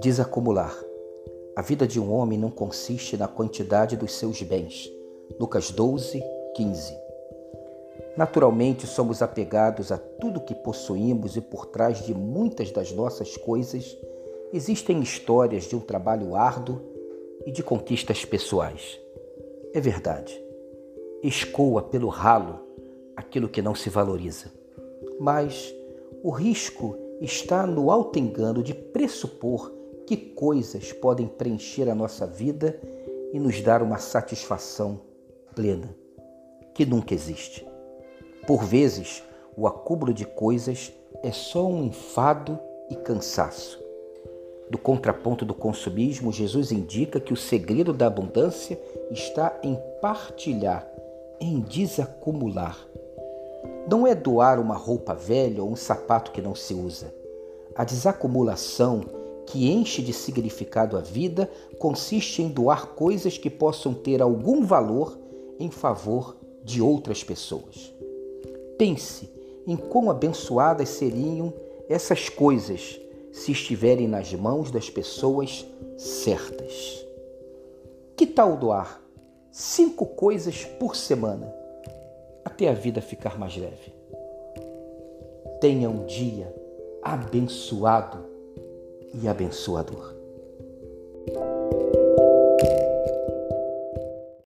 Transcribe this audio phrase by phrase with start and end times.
[0.00, 0.76] Desacumular.
[1.56, 4.90] A vida de um homem não consiste na quantidade dos seus bens.
[5.40, 6.22] Lucas 12,
[6.54, 6.94] 15.
[8.16, 13.96] Naturalmente, somos apegados a tudo que possuímos e por trás de muitas das nossas coisas
[14.52, 16.80] existem histórias de um trabalho árduo
[17.46, 19.00] e de conquistas pessoais.
[19.72, 20.40] É verdade.
[21.22, 22.60] Escoa pelo ralo
[23.16, 24.65] aquilo que não se valoriza.
[25.18, 25.74] Mas
[26.22, 29.72] o risco está no alto engano de pressupor
[30.06, 32.80] que coisas podem preencher a nossa vida
[33.32, 35.00] e nos dar uma satisfação
[35.54, 35.94] plena,
[36.74, 37.66] que nunca existe.
[38.46, 39.22] Por vezes,
[39.56, 42.58] o acúmulo de coisas é só um enfado
[42.90, 43.82] e cansaço.
[44.70, 48.78] Do contraponto do consumismo, Jesus indica que o segredo da abundância
[49.10, 50.88] está em partilhar,
[51.40, 52.76] em desacumular.
[53.88, 57.14] Não é doar uma roupa velha ou um sapato que não se usa.
[57.74, 59.04] A desacumulação
[59.46, 65.16] que enche de significado a vida consiste em doar coisas que possam ter algum valor
[65.60, 67.94] em favor de outras pessoas.
[68.76, 69.30] Pense
[69.66, 71.52] em quão abençoadas seriam
[71.88, 73.00] essas coisas
[73.30, 75.64] se estiverem nas mãos das pessoas
[75.96, 77.06] certas.
[78.16, 79.00] Que tal doar
[79.52, 81.54] cinco coisas por semana
[82.56, 83.92] até a vida ficar mais leve?
[85.60, 86.50] Tenha um dia
[87.02, 88.24] abençoado
[89.12, 90.15] e abençoador.